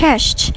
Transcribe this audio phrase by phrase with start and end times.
[0.00, 0.48] Cześć，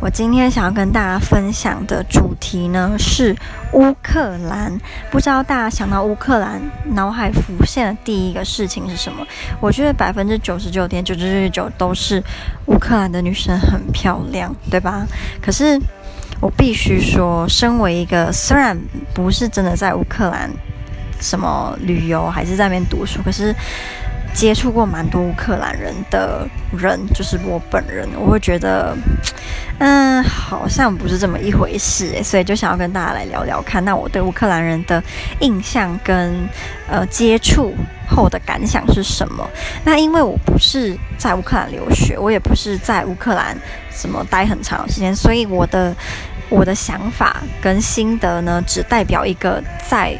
[0.00, 3.36] 我今天想要跟大家分享的主题呢是
[3.72, 4.80] 乌克兰。
[5.10, 6.62] 不知道大家想到乌克兰，
[6.94, 9.26] 脑海浮现的第一个事情是什么？
[9.60, 12.22] 我觉得百分之九十九点九九九九都是
[12.66, 15.04] 乌克兰的女生很漂亮，对吧？
[15.44, 15.76] 可是
[16.40, 18.78] 我必须说，身为一个虽然
[19.12, 20.48] 不是真的在乌克兰
[21.18, 23.52] 什么旅游，还是在那边读书，可是。
[24.34, 28.96] 接触过蛮多乌克兰人的人，就是我本人，我会觉得，
[29.78, 35.02] 嗯，好像不是这么一回事，所以就想要跟大家来聊聊看，那我对乌克兰人的
[35.40, 36.48] 印象跟
[36.88, 37.74] 呃接触
[38.08, 39.48] 后的感想是什么？
[39.84, 43.56] 那因为我不是在乌克兰留学，我也不是在乌克兰
[43.90, 45.94] 什么待很长时间，所以我的
[46.48, 50.18] 我的想法跟心得呢，只代表一个在。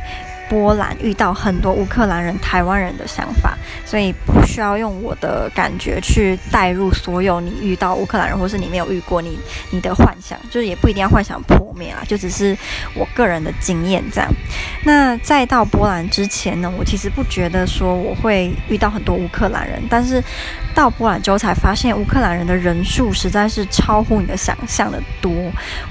[0.53, 3.57] 波兰遇到很多乌克兰人、台湾人的想法，
[3.87, 9.39] 所以不需要用我的感觉去带入所有你遇到乌克兰人，或是你没有遇过你
[9.71, 12.55] 你的幻想，就是也不一定要幻想破灭啊，就只是
[12.95, 14.31] 我个人的经验这样。
[14.85, 20.23] 那在到波兰之前呢，我其实不觉得说我会遇到很多乌克兰人，但是
[20.75, 25.33] 到波兰之后才发现乌克兰人的人数实在是超乎你的想象的多。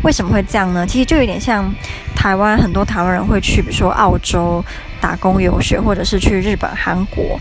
[0.04, 0.86] 为什么会这样呢？
[0.86, 1.74] 其实就有点像
[2.16, 4.64] 台湾很多台湾人会去，比如说澳洲。
[5.02, 7.40] 打工游学，或者是去日本、韩国，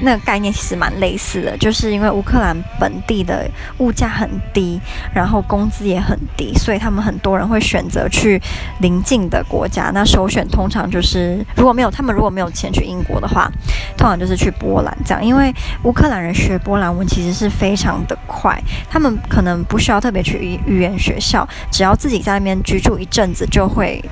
[0.00, 4.80] 那个概念其实蛮类似的，就是因为乌克兰本地的物价很低，
[5.12, 8.40] 然后工资也很低，所以他们很多人会选择去
[8.80, 9.90] 邻近的国家。
[9.92, 13.50] 那首选通常就是如果没有他们如果没有钱去英国的话，
[13.96, 18.58] 通常就是去波兰这样，因为乌克兰人学波兰文其实是非常的快，
[18.88, 24.02] 他们可能不需要特别去语语言学校，只要自己在那边居住一阵子就会。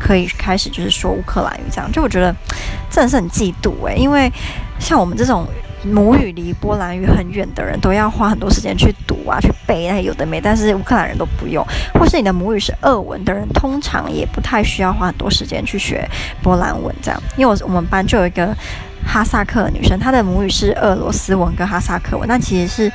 [0.00, 2.34] 可以开始就是说乌克兰语这样，就我觉得
[2.90, 4.32] 真的是很嫉妒诶，因为
[4.78, 5.46] 像我们这种
[5.84, 16.08] 母语离波兰语很远的人，都要花很多时间去读啊，去背那些有的没，但是乌克兰人都不用，或是你的母语是俄文的人，通常也不太需要花很多时间去学
[16.42, 17.22] 波兰文这样。
[17.36, 18.54] 因为我我们班就有一个
[19.04, 22.92] 哈萨克女生，她的母语是俄罗斯文跟哈萨克文，那其实是。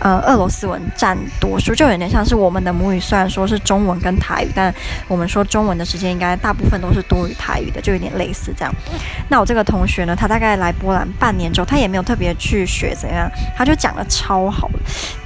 [0.00, 4.72] 呃，俄罗斯文占多数，就有点像是我们的母语，虽然说是中文跟台语，但
[5.08, 8.72] 我们说中文的时间应该大部分都是多于台语的，就有点类似这样。
[9.28, 14.70] 那我这个同学呢，他大概来波兰半年之后，他也没有特别去学怎样，他就讲得超好，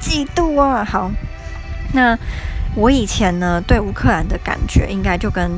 [0.01, 0.83] 嫉妒啊！
[0.83, 1.11] 好，
[1.93, 2.19] 那
[2.75, 5.51] 我以前呢，对乌克兰的感觉应该就跟。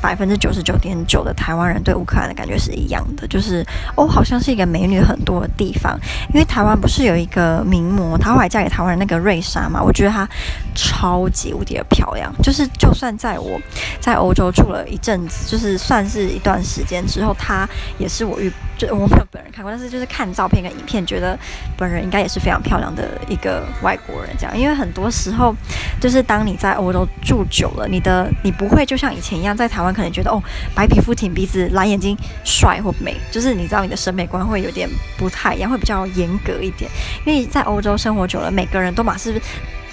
[0.00, 3.64] 百分之九十九点九的台湾人对乌克兰的感觉是一样的，就是
[3.96, 5.98] 哦，好像是一个美女很多的地方。
[6.32, 10.28] 因为台湾不是有一个名模，她后来嫁给台湾人那个瑞莎嘛，我觉得她
[10.74, 12.32] 超级无敌的漂亮。
[12.42, 13.60] 就是就算在我
[14.00, 18.52] 在欧洲住了一阵子，就是算是一段时间之后，她也是我遇。
[18.90, 21.38] 我没有本人看过，但是就是看照片跟影片，觉得
[21.76, 24.34] 本人应该也是非常漂亮的一个外国人。
[24.38, 25.54] 这样，因为很多时候，
[26.00, 30.42] 就是当你在欧洲住久了，你的你不会就像以前一样，在台湾可能觉得哦，
[30.74, 36.90] 白皮肤、挺鼻子、蓝眼睛帅或美， 就是你知道你的审美观会有点不太一样，会比较严格一点。
[37.24, 39.40] 因为在欧洲生活久了，每个人都嘛是。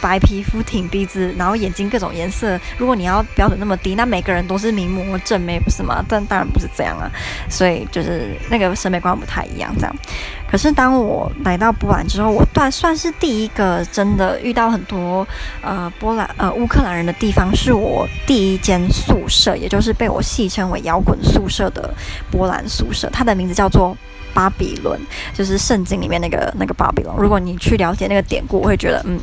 [0.02, 2.60] 白皮肤、挺鼻子，然后眼睛各种颜色。
[2.78, 6.04] 如果你要标准那么低，那每个人都是名模正妹，不是吗？
[6.08, 7.10] 但当然不是这样啊。
[7.50, 9.96] 所以就是那个审美观不太一样，这样。
[10.50, 15.28] 可是当我来到波兰之后，我算算是第一个真的遇到很多
[15.62, 21.94] 呃波兰呃乌克兰人的地方，是我第一间宿舍，也就是被我戏称为摇滚宿舍的
[22.32, 23.96] 波兰宿舍，它的名字叫做。
[24.34, 25.00] 巴比伦
[25.34, 27.16] 就是圣经里面那个那个巴比伦。
[27.18, 29.20] 如果你去了解那个典故，我会觉得，嗯，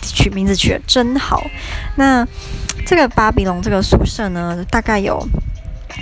[0.00, 1.42] 取名字取得真好。
[1.96, 2.26] 那
[2.86, 5.26] 这个巴比伦这个宿舍呢，大概有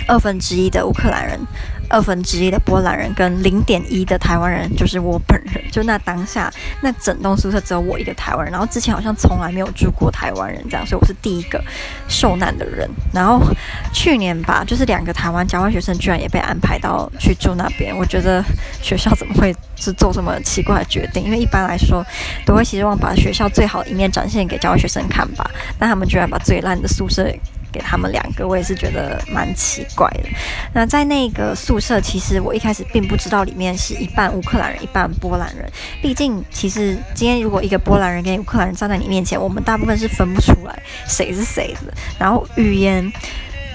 [0.07, 1.39] 二分之一的乌克兰人。
[1.89, 5.63] 二分之一的波兰人跟零点一的台湾人，就是我本人。
[5.71, 8.51] 就那当下，那整栋宿舍只有我一个台湾人。
[8.51, 11.63] 然后之前好像从来没有住过台湾人这样，所以我是第一个
[12.07, 12.89] 受难的人。
[13.13, 13.41] 然后
[13.93, 17.95] 去年吧，就是两个台湾交换学生居然也被安排到去住那边。
[17.95, 18.43] 我觉得
[18.81, 21.23] 学校怎么会是做这么奇怪的决定？
[21.23, 22.05] 因为一般来说
[22.45, 25.49] 都会希望把学校最好的一面展现给交换学生看吧。
[25.79, 27.31] 那他们居然把最烂的宿舍。
[27.77, 30.29] 给他们两个，我也是觉得蛮奇怪的。
[30.73, 35.71] 那在那个宿舍，其实我一开始并不知道里面是一半乌克兰人，一半波兰人。
[36.01, 41.93] 毕竟，其实今天如果一个波兰人跟乌克兰人站在你面前，我们大部分是分不出来谁是谁的。
[42.17, 43.11] 然后语言，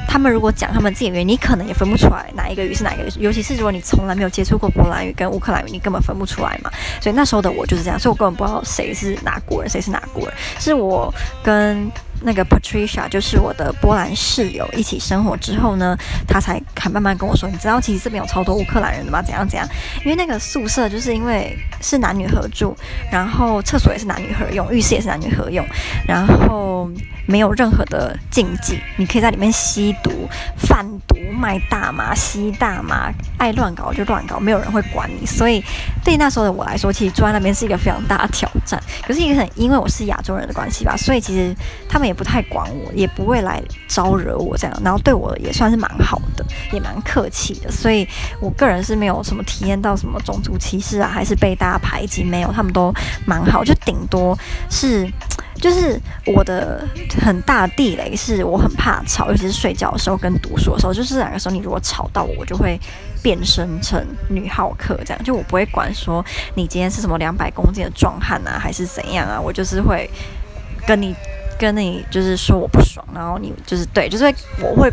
[0.09, 3.11] 他们如果讲他们自己的语言，你可能也分不出来哪一个语是哪一个语。
[3.19, 6.71] 尤其是如果你从来没有接触过波兰语跟乌克兰语，你根本分不出来嘛。
[7.01, 10.35] 所以那时候的我就是这样，所以我根本不知道谁是哪国人，谁是哪国人。
[10.59, 11.13] 是我
[11.43, 11.89] 跟
[12.25, 15.97] 那个 Patricia 就是我的波兰室友一起生活之后呢，
[16.27, 19.21] 他才还慢慢跟我说，你知道其实这边有超多乌克兰人的吗？
[19.23, 19.69] 怎样怎样？
[20.05, 22.77] 因为那个宿舍就是因为是男女合住，
[23.11, 25.65] 然后厕所也是男女合用，浴室也是男女合用，
[26.07, 26.91] 然后
[27.27, 35.27] 没有任何的禁忌，你可以在里面吸毒、贩毒、卖大麻、吸大麻，爱乱搞就乱搞，没有人会管你。
[35.27, 35.63] 所以
[36.05, 38.83] 对那时候的我来说，其实住在那边是一个非常大的挑战。
[39.07, 41.55] 可是也很因为我是亚洲人的关系吧，所以其实
[41.89, 46.45] 他们也不太管我，也不会来招惹我这样，然后对我也算是蛮好的。
[46.73, 48.07] 也蛮客气的，所以
[48.41, 52.93] 我个人是没有什么体验到什么种族歧视啊，还是被大家排挤，没有，他们都
[53.27, 54.39] 蛮好，就顶多
[54.71, 55.07] 是，
[55.57, 56.87] 就是我的
[57.21, 62.81] 很大地雷是我很怕吵，尤其是睡觉的时候跟读书的时候，就是两个时候你如果吵到我，我就会
[63.23, 66.25] 变身成女好客这样，就我不会管说
[66.55, 70.11] 你今天是什么两百公斤的壮汉啊，还是怎样啊，我就是会
[70.87, 71.15] 跟你
[71.59, 74.25] 跟你就是说我不爽，然后你就是对，就是
[74.61, 74.93] 我会。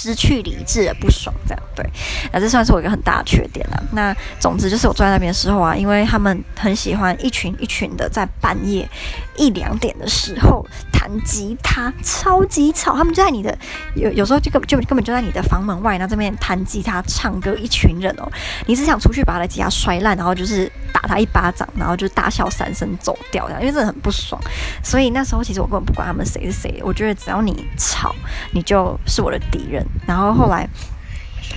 [0.00, 1.84] 失去理智的不爽，这样对，
[2.32, 3.82] 那这算是我一个很大的缺点了。
[3.92, 8.88] 那总之就是我坐在那边的时候啊，因为他们很喜欢一群一群的在半夜
[9.36, 12.96] 一两点的时候弹吉他，超级吵。
[12.96, 13.56] 他们就在你的
[13.94, 18.26] 有有时候就根本就根本就在你的房门外，那这边弹吉他唱歌，一群人哦，
[18.66, 24.40] 你只想出去把他的吉他摔烂，然后就是打他一巴掌，然后就大笑三声走掉，这样，因为真的很不爽。
[24.82, 28.14] 所以那时候其实我根本不管他们谁是谁，我觉得只要你吵，
[28.52, 29.84] 你就是我的敌人。
[30.06, 30.68] 然后后来。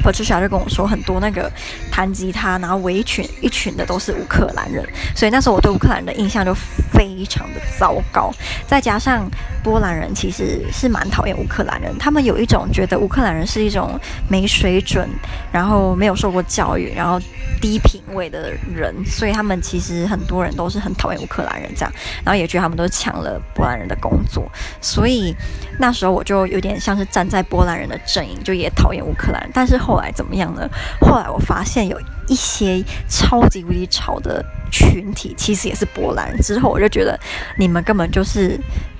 [0.03, 1.51] Patricia 就跟我说，很多那个
[1.91, 4.83] 弹吉他，然后围一群一群的都是乌克兰人，
[5.15, 6.53] 所以那时候我对乌克兰人的印象就
[6.91, 8.31] 非常的糟糕。
[8.67, 9.29] 再加上
[9.63, 15.07] 波兰人其实是蛮讨厌乌克兰人，他们有一种觉得乌克兰人是一种没水准，
[15.51, 17.19] 然后没有受过教育，然后
[17.61, 21.93] 低品位的人，所以他们其实很多人都是很讨厌乌克兰人这样，
[22.25, 24.49] 然后也觉得他们都抢了波兰人的工作，
[24.81, 25.35] 所以
[25.79, 29.72] 那时候我就有点像是站在波兰人的阵营，就也讨厌乌克兰人，但是。
[29.73, 30.69] 是后来怎么样呢？
[31.01, 36.39] 后来我发现有一些超级无敌吵的群体，其实也是波兰。
[36.41, 37.19] 之后我就觉得
[37.57, 38.59] 你们根本就是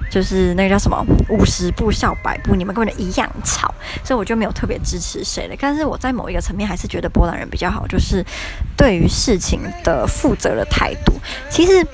[0.09, 3.73] 就是那个叫什么五十步笑百步，你们根本就一样吵，
[4.03, 5.55] 所以我就没有特别支持谁了。
[5.59, 8.25] 但是我在某一个层面还是觉得波兰人比较好，就是
[8.75, 11.13] 对于事情的负责的态度。
[11.49, 11.85] 其实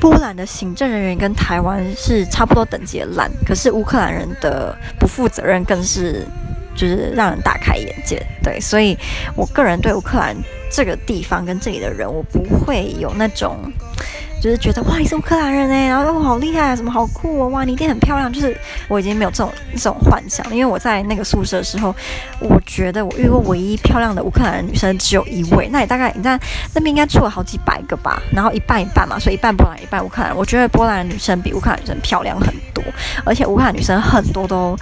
[0.00, 6.26] 波兰的行政人员跟台湾是差不多等级的烂，可是乌克兰人的不负责任更是。
[6.74, 8.96] 就是让人大开眼界，对，所以
[9.36, 10.36] 我个人对乌克兰
[10.70, 13.56] 这个地方跟这里的人，我不会有那种，
[14.40, 18.56] 就是觉得哇，你是乌克兰人哎，然后哦好厉害啊，什么好酷哦，哇，你一定很漂亮，就是
[18.88, 21.94] 我已经没有这种这种幻想，因为我在那个宿舍的时候，
[22.40, 26.40] 我觉得我遇过唯一漂亮的乌克兰女生只有一位，那也大概你在
[26.74, 32.82] 那边应该住了好几百个吧，然后一半一半嘛，所以一半波兰一半乌克兰，我觉得波兰女生比乌克兰女生漂亮很多，
[33.24, 34.74] 而且乌克兰女生很多都。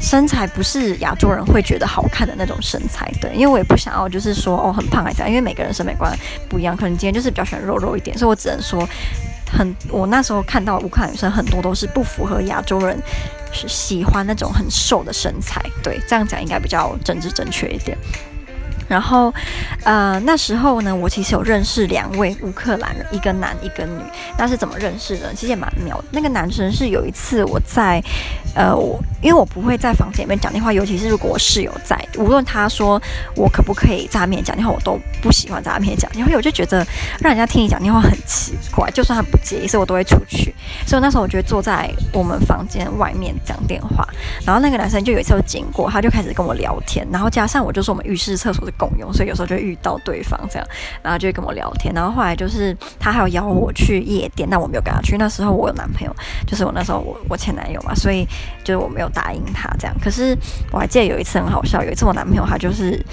[0.00, 6.16] 身材不是亚洲人会觉得好看的那种身材，对，因为我也不想要就是说哦很胖还这样，因为每个人审美观
[6.48, 8.88] 不一样，可能今天就是比较喜欢肉肉一点，所以我只能说
[9.50, 12.96] 很，我那时候看到乌克兰女生很多都是不符合亚洲人
[13.66, 17.96] 喜欢那种很瘦的身材，对，这样讲应该比较政治正确一点。
[18.88, 19.32] 然后，
[19.84, 24.02] 呃，那时候呢，我其实有认识两位乌克兰人，一个男一个女。
[24.38, 25.32] 那是怎么认识的？
[25.34, 26.02] 其实也蛮妙。
[26.10, 28.02] 那个男生是有一次我在，
[28.54, 33.00] 呃，我因为我不会在房间里面讲电话，尤其是如果我室友在，无论他说
[33.36, 36.10] 我可不可以在他面前讲电话，我都不喜欢在他面前讲。
[36.18, 36.78] 因为我就觉得
[37.20, 40.54] 让人家听你讲电话很奇怪，就算他不介意，所以我都会出去。
[40.86, 44.08] 所以那时候我觉得坐在我们房间外面讲电话，
[44.46, 48.72] 然后那个男生就有一次经过，他就开始跟我聊天，然后加上我就说我们浴室厕所的。
[48.78, 50.66] 共用，所以有时候就遇到对方这样，
[51.02, 51.92] 然后就跟我聊天。
[51.92, 55.16] 然后后来就是他还有邀我去夜店，但我没有跟他去。
[55.18, 56.16] 那时候我有男朋友，
[56.46, 58.24] 就是我那时候我我前男友嘛，所以
[58.64, 59.94] 就是我没有答应他这样。
[60.00, 60.36] 可是
[60.70, 63.04] 我还记得有一次很好笑，有一次我男朋友他就是。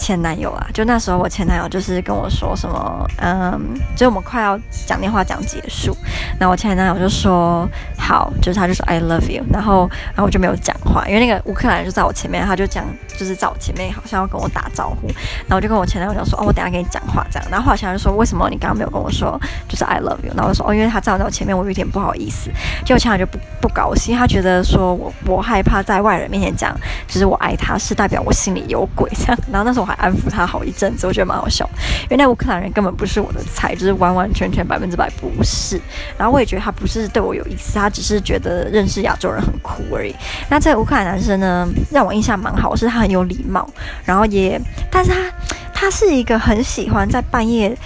[0.00, 3.60] 前男友啊，就那时候我前男友就是跟我说什么，嗯，
[3.94, 5.94] 就我们快要讲电话讲结束，
[6.38, 12.84] 然后我前男友就说好，就是他就说 I love you，然后然后我就没有讲话，因为那个乌克兰人就在我前面，他就讲
[13.18, 15.06] 就是在我前面好像要跟我打招呼，
[15.46, 17.26] 然后我就跟我前男友讲说哦，我等下跟你讲话。
[17.30, 19.38] 这样，然后后来前男友就说为什么你刚刚没有跟我说
[19.68, 22.50] 就是 I love you，然后我说哦，因为他站在我前面，我有点不好意思，
[22.86, 26.74] 结果前男友就不不高兴，他觉得说我我害怕在外人面前讲
[27.06, 29.89] 就是我爱他是代表我心里有鬼这样，然后那时候。
[29.90, 31.68] 还安抚他好一阵子，我觉得蛮好笑，
[32.04, 35.80] 因为那乌克兰人根本不是我的菜，就是完完全全百分之百不是。
[36.16, 40.14] 然后我也觉得他不是对我有意思，他只是觉得认识亚洲人很酷而已。
[40.48, 43.68] 那这个乌克兰男生呢，让我印象蛮好，是他很有礼貌，
[44.04, 45.18] 然后也，但是他
[45.72, 47.76] 他是一个很喜欢在半夜。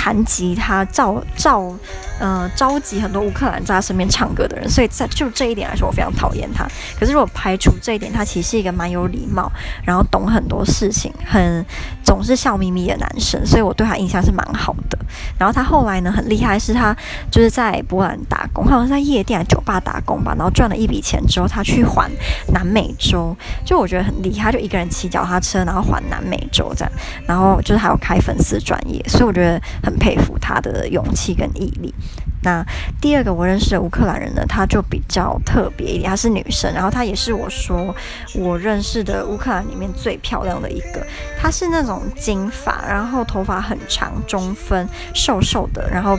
[0.00, 1.70] 弹吉他，召召
[2.18, 6.66] 呃召集很多乌克兰在他身边唱歌的人，所以在就这一点来说，我非常讨厌他。
[6.98, 9.52] 可是如果排除这一点，他其实是一个蛮有礼貌，
[9.84, 11.62] 然后懂很多事情，很
[12.10, 14.98] 总是笑眯眯的男生，所以我对他印象是蛮好的。
[15.38, 16.92] 然后他后来呢，很厉害，是他
[17.30, 22.10] 就是在波兰打工，好像是在夜店、酒吧打工吧，然后赚了一笔钱之后，他去环
[22.52, 26.92] 南美洲，就我觉得很厉害，就一个人骑脚踏车，然后环南美洲这样，
[27.28, 31.94] 然后就是还有开粉丝专业，所以我觉得很佩服他的勇气跟毅力。
[32.42, 32.64] 那
[33.00, 37.94] 第二个我认识的乌克兰人呢，她就比较特别一点，她是女生，然后她也是我说
[38.34, 41.06] 我认识的乌克兰里面最漂亮的一个，
[41.40, 46.18] 她是那种金发，然后头发很长，中分，瘦瘦的，然后。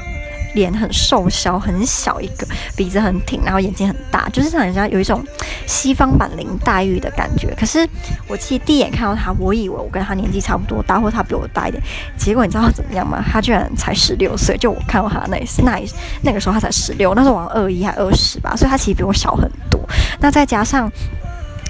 [0.53, 5.23] 脸很瘦小，很小一个，鼻子很挺，然后眼睛很大，就是让人家有一种
[5.65, 7.53] 西方版林黛玉的感觉。
[7.57, 7.87] 可是
[8.27, 11.81] 我其实第一眼看到他，我以为我跟他年纪差不多大，或他比我大一点。
[12.17, 13.23] 结果你知道他怎么样吗？
[13.31, 14.57] 他居然才十六岁。
[14.57, 15.81] 就我看到他那一那
[16.21, 19.79] 那个时候他才十六，那时候我二一还二十吧，所以他其实比我小很多。
[20.19, 20.91] 那再加上。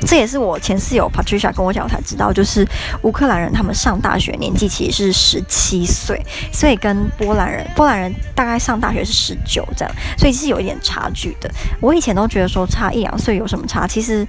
[0.05, 2.67] 这也是我前室友 Patricia 跟我讲，我才知道，就是
[3.03, 11.49] 乌克兰人他们上大学年纪其实是十七岁，所以跟波兰人，波兰人大概上大学是十九这样，所以是有一点差距的。
[11.79, 14.27] 我以前都觉得说差一两岁有什么差，其实。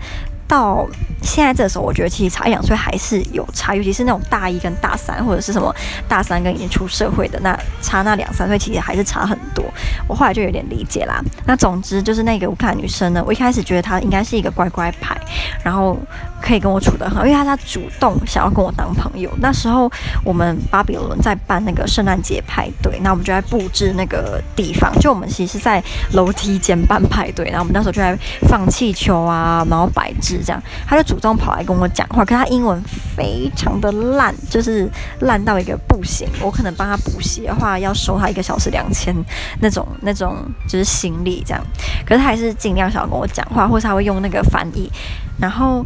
[0.52, 0.86] 到
[1.22, 5.74] 现在这时候，我觉得其实差一两岁还是有差，尤其是那种大一跟大三，或者是什么
[6.06, 9.64] 大三跟已经出社会的，那差那两三岁，其实还是差很多。
[10.06, 11.22] 我后来就有点理解啦。
[11.46, 15.18] 那总之就是那个乌克兰女生呢，我一开始觉得她应该是一个乖乖牌，
[15.64, 15.98] 然后
[16.42, 19.30] 可以跟我处得很好，因为她她主动想要跟我当朋友。
[19.40, 19.90] 那时候
[20.24, 25.82] 我们巴比伦在办那个圣诞节派对，那我们就在布置那个地方，就我们其实是在
[26.12, 28.18] 楼梯间办派对，然后我们那时候就在
[28.48, 30.40] 放气球啊，然后摆置。
[30.44, 32.82] 这样，他就主动跑来跟我讲话，可他英文
[33.16, 36.26] 非常的烂，就是烂到一个不行。
[36.40, 39.14] 我可能帮他补习的话，要收他一个小时两千
[39.60, 41.62] 那种那种，就是心力这样。
[42.04, 44.90] 可是他还是尽量想要跟我讲话，或是他会用那个翻译。
[45.38, 45.84] 然后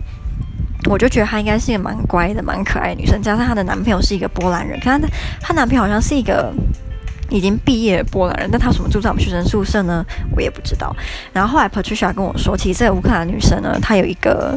[0.88, 5.00] 我就觉得她应该是一个蛮乖的、蛮可爱的女生，加上她的男朋友是一个波兰人，可她
[5.40, 6.52] 她男朋友好像是一个。
[7.28, 10.06] 已经毕业的波兰人，但他怎么住在我们学生宿舍呢？
[10.36, 10.94] 我也不知道。
[11.32, 14.56] 然后后来 Patricia 跟我说，其实这个乌克兰女生呢，她有一个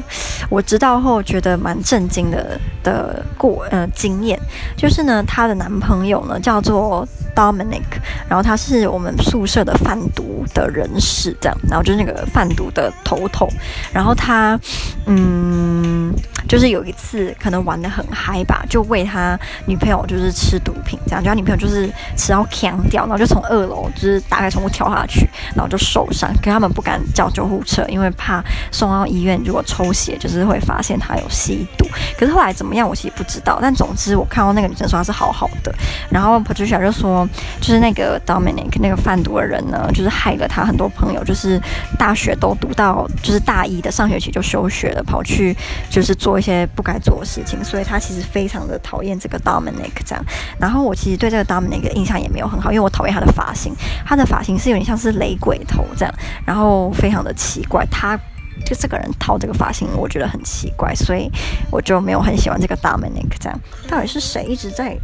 [0.51, 4.39] 我知道后觉得蛮震惊的的过呃经验，
[4.77, 7.03] 就是呢，她的男朋友呢叫做
[7.39, 7.84] Dominic，
[8.27, 13.48] 然后他是我们宿舍的贩毒的人士，这样，然后就是那个贩毒的头头，
[13.93, 14.60] 然后他
[15.05, 16.13] 嗯。
[16.48, 26.29] 就是有一次可能玩得很嗨吧，就喂他女朋友就是吃毒品，这样，就他女朋友就是吃到呛掉，然后就从二楼就是打开窗户跳下去，然后就受伤。
[26.41, 31.86] 可他们不敢叫救护车，因为怕送到医院如果抽血就是会发现他有吸毒。
[32.17, 33.60] 可是后来怎么样，我其实不知道。
[33.62, 35.74] 但总之我看到那个女生说她是好好的，
[36.10, 37.27] 然后 Patricia 就说，
[37.60, 41.62] 就是那个 Dominic 那个贩毒的人呢，就是害了他很多朋友，就是
[41.98, 45.55] 大学都读到就是大一的上学期就休学了，跑去
[45.89, 46.28] 就是做。
[46.29, 50.24] 做一些不该做的事情，所以他其实非常的讨厌这个 Dominic 这样。
[50.59, 53.74] 然后我其实对这个 Dominic 的印象也没有很好，因为我讨厌他的发型，
[54.05, 56.13] 他的发型是有点像是雷鬼头这样，
[56.45, 57.83] 然后非常的奇怪。
[57.89, 58.15] 他
[58.63, 61.31] 就这个人套这个发型，我觉得很奇怪，所以
[61.71, 63.59] 我就没有很喜欢这个 Dominic 这样。
[63.88, 64.95] 到底是谁一直在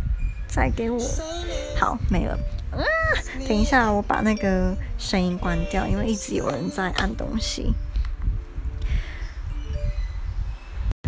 [0.47, 0.99] 在给我？
[1.79, 2.37] 好，没了。
[2.71, 2.85] 啊，
[3.47, 7.73] 等一下，我把那个声音关掉，因为一直有人在按东西。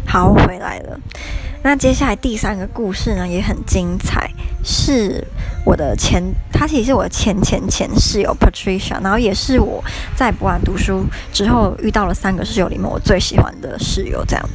[0.07, 0.97] 好，回来了。
[1.63, 4.31] 那接下来第三个故事呢，也很精彩，
[4.63, 5.21] 是
[5.65, 9.83] 我的前，他其实是我的前前前室友 Patricia，然后也是我
[10.15, 14.23] 在波兰读书之后遇到了三个室友里面我最喜欢的室友。
[14.25, 14.49] 这样，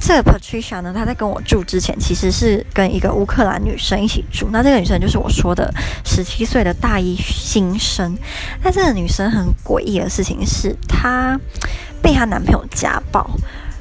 [0.00, 4.48] 这个 Patricia 呢，她在跟我住之前，其实是跟一个乌克兰女生一起住。
[4.50, 5.72] 那这个女生就是我说的
[6.04, 8.16] 十七岁的大一新生。
[8.64, 11.38] 那这个女生很诡异的事情是，她
[12.02, 13.30] 被她男朋友家暴。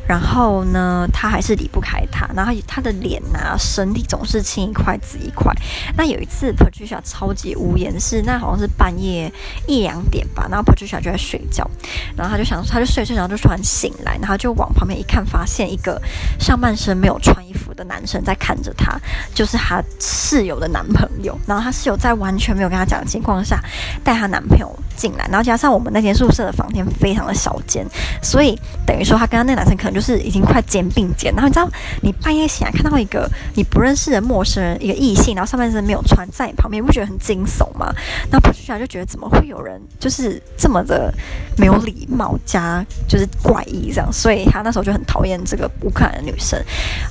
[0.08, 2.28] 然后呢，他还是离不开他。
[2.36, 5.54] 然后他的脸啊，身体总是青一块紫一块。
[5.96, 9.32] 那有一次，Patricia 超级无言，是那好像是半夜
[9.68, 10.48] 一两点吧。
[10.50, 11.70] 然后 Patricia 就在睡觉，
[12.16, 16.02] 然后他就想，他就睡睡，然后就突然醒来，然后就往旁边一看，发现一个
[16.40, 19.00] 上半身没有穿衣服的男生在看着他，
[19.34, 21.38] 就是他室友的男朋友。
[21.46, 23.60] 然后他室友在完全没有跟他讲的情况下，
[24.04, 25.25] 带他男朋友进来。
[25.30, 27.86] 然后加上我们那间宿舍的房间非常的小间，
[28.22, 29.98] 所以等于说他跟他那个男生可能。
[29.98, 31.68] 就是已经快肩并肩，然后你知道，
[32.04, 37.92] 你半夜醒来看到一个你不认识的陌生人，一个异性，然后上半身没有穿，在你旁边，你不觉得很惊悚吗？
[38.30, 41.12] 那跑出来就觉得怎么会有人就是这么的
[41.58, 46.62] 没有礼貌加就是怪异这样，所以他那时候就很讨厌这个乌克兰的女生。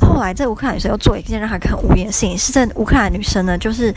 [0.01, 3.93] 后来这乌克兰女生又做一件让他很无言的事情，是这乌克兰女生呢，就是。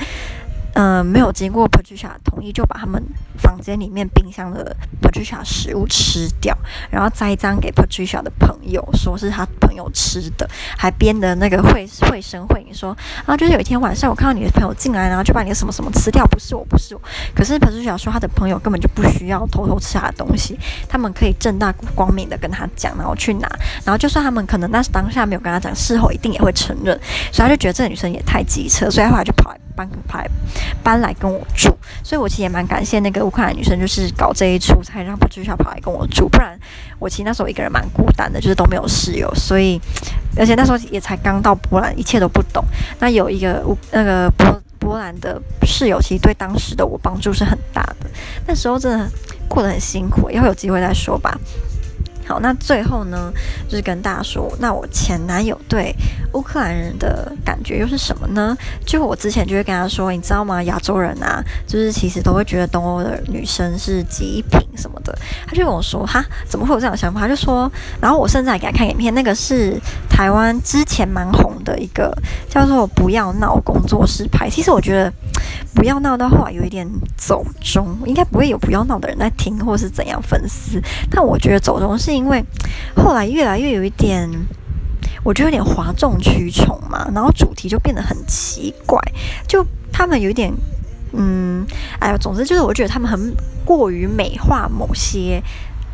[0.82, 3.04] 嗯、没有经过 Patricia 同意，就把他们
[3.38, 6.58] 房间里面冰箱的 Patricia 食物吃掉，
[6.90, 12.96] 然后栽赃给 Patricia 的朋友，说是他朋友吃的，还编的那个会会声会影说
[13.26, 17.02] 啊，就是有一天晚上我看到你的朋友进来，然后就把你的什么什么吃掉，不是我，不是我。
[17.36, 20.58] 可是 Patricia 说他的朋友根本就不需要偷偷吃他的东西，
[20.88, 23.50] 他们可以正大光明的跟他讲，然后去拿，
[23.84, 26.98] 然后就算他们可能那当下没有跟他讲，事后一定也会承认，
[27.34, 30.30] 所以他就觉得这个女生也太机车，所以后来就跑来搬来
[30.84, 36.60] 搬来跟我住，所以我其实也蛮感谢那个乌克兰女生，就是搞这一出才让 Patricia 跑来跟我住，不然
[37.00, 39.80] 我其实那时候一个人蛮孤单的，就是都没有室友，所以
[40.38, 42.64] 而且那时候也才刚到波兰，一切都不懂。
[43.00, 48.10] 那有一个乌那个波波兰的室友，其实对当时的我帮助是很大的。
[48.48, 49.10] 那时候真的
[49.48, 51.38] 过得很辛苦，以后有机会再说吧。
[52.30, 53.34] 好，那最后呢，
[53.68, 55.92] 就是跟大家说，那我前男友对
[56.34, 58.56] 乌克兰人的感觉又是什么呢？
[58.86, 60.62] 就我之前就会跟他说，你知道吗？
[60.62, 65.18] 亚洲人啊，就是其实都会觉得东欧的女生是极品什么的。
[65.48, 67.22] 他就跟我说，哈，怎么会有这样的想法？
[67.22, 69.76] 他就说，然后我甚至还给他看影片，那个是
[70.08, 72.16] 台湾之前蛮红的一个
[72.48, 74.48] 叫做“不要闹”工作室拍。
[74.48, 75.12] 其实我觉得。
[75.76, 80.82] 不要闹到后来有一点走中，应该不会有不要闹的人在听，或是怎样粉丝。
[81.10, 82.44] 但我觉得走中是因为
[82.96, 84.30] 后来越来越有一点，
[85.24, 89.00] 我觉得有点哗众取宠嘛，然后主题就变得很奇怪，
[89.48, 90.52] 就他们有一点，
[91.14, 91.66] 嗯，
[92.00, 93.34] 哎呀，总之就是我觉得他们很
[93.64, 95.42] 过于美化某些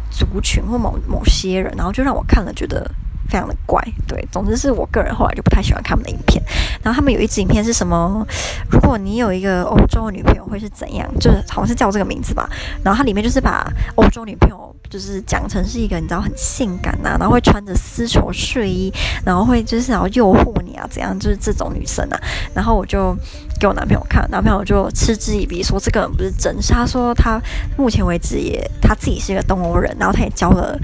[0.09, 2.89] 族群或某某些人，然后就让我看了觉得。
[3.29, 6.41] 非常的怪，对，总之是我个人后来就不太喜欢看他们的影片。
[6.83, 8.25] 然后他们有一支影片是什么？
[8.69, 11.09] 如果你有一个欧洲的女朋友会是怎样？
[11.19, 12.49] 就是好像是叫这个名字吧。
[12.83, 13.65] 然后它里面就是把
[13.95, 18.93] 欧洲女朋友就是讲成是一个你知道很性感呐、啊，然后会穿着丝绸睡衣，
[19.25, 21.17] 然后会就是想要诱惑你啊，怎样？
[21.19, 22.19] 就是这种女生啊。
[22.53, 23.15] 然后我就
[23.59, 26.71] 给我男朋友看，男朋友就嗤之以鼻，说这个人不是真实。
[26.73, 27.41] 他说他
[27.77, 30.77] 目前为止也他自己是一个东欧人，然后他也交了。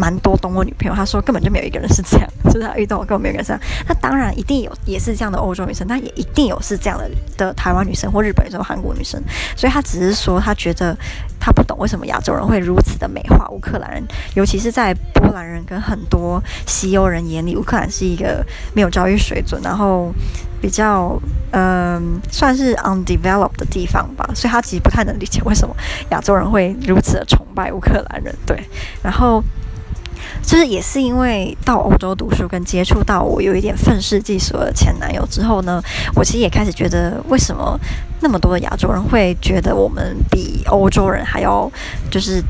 [0.00, 3.62] 蛮多懂我女朋友，她说根本就没有一个人是这样， 就是她遇到我根本没有一个人这样。
[3.86, 9.22] 那当然一定有，也是这样的欧洲女生，但也一定有是这样的的台湾女生或日本女生、韩国女生。
[9.54, 10.96] 所以她只是说，她觉得
[11.38, 14.02] 她不懂为什么亚洲人会如此的美化乌克兰人，
[14.34, 20.10] 尤其是在波兰人跟很多西欧人眼里，乌克兰是一个没有教育水准，然后
[20.62, 21.20] 比较
[21.52, 24.24] 嗯、算是 undeveloped 的地方吧。
[24.34, 25.76] 所以他其实不太能理解为什么
[26.10, 28.34] 亚洲人会如此的崇拜乌克兰人。
[28.46, 28.56] 对，
[29.02, 29.42] 然后。
[30.42, 35.82] 就是也是因为到欧洲读书跟接触到我有一点愤世嫉俗的前男友之后呢，
[36.14, 37.78] 我其实也开始觉得为什么
[38.20, 41.70] 那么多的亚洲人会觉得我们比欧洲人还要
[42.10, 42.42] 就是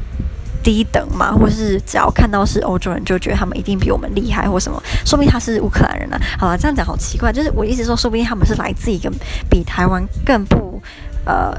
[0.63, 4.83] 低等嘛，或是只要看到是欧洲人就觉得他们一定比我们厉害或什么？
[5.07, 6.21] 说不定他是乌克兰人、啊？
[6.39, 9.11] 好了，这样讲好奇怪，就是我一直说，说不定他们是来自一个
[9.49, 10.81] 比台湾更不
[11.25, 11.55] 呃。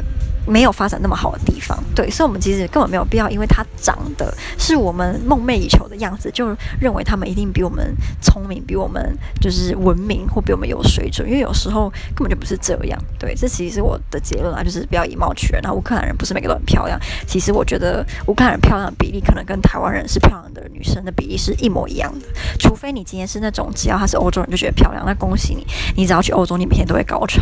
[0.45, 12.99] 没有发展那么好的地方，对，所以我们其实根本没有必要，因为他长得是我们梦寐以求的样子，就认为他们一定比我们聪明，比我们就是文明或比我们有水准，因为有时候根本就不是这样。
[13.19, 15.61] 对，这其实是我的结论啊，就是不要以貌取人。
[15.61, 22.25] 那乌克兰人不是每个都很漂亮，其实我觉得乌克兰人漂亮的比例可能跟台湾人是漂亮的女生的比例是一模一样的，
[22.59, 27.41] 除非你今天是那种只要她是欧洲人就觉得漂亮，那恭喜你，你只要去欧洲，你每天都会高潮。